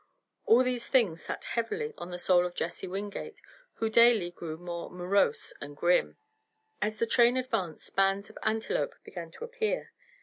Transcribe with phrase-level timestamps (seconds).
[0.47, 3.35] All these things sat heavily on the soul of Jesse Wingate,
[3.75, 6.17] who daily grew more morose and grim.
[6.81, 9.91] As the train advanced bands of antelope began to appear.